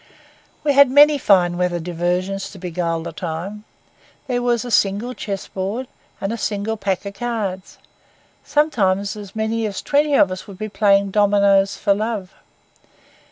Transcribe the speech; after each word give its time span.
We 0.63 0.73
had 0.73 0.89
many 0.89 1.19
fine 1.19 1.59
weather 1.59 1.79
diversions 1.79 2.49
to 2.49 2.57
beguile 2.57 3.03
the 3.03 3.11
time. 3.13 3.65
There 4.25 4.41
was 4.41 4.65
a 4.65 4.71
single 4.71 5.13
chess 5.13 5.47
board 5.47 5.87
and 6.19 6.33
a 6.33 6.39
single 6.39 6.75
pack 6.75 7.05
of 7.05 7.13
cards. 7.13 7.77
Sometimes 8.43 9.15
as 9.15 9.35
many 9.35 9.67
as 9.67 9.79
twenty 9.79 10.15
of 10.15 10.31
us 10.31 10.47
would 10.47 10.57
be 10.57 10.69
playing 10.69 11.11
dominoes 11.11 11.77
for 11.77 11.93
love. 11.93 12.33